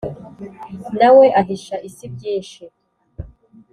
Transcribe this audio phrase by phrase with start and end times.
[0.99, 2.63] na we ahisha isi byinshi